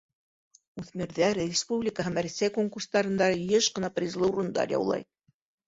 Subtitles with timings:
[0.83, 5.09] Үҫмерҙәр республика һәм Рәсәй конкурстарында йыш ҡына призлы урындар яулай.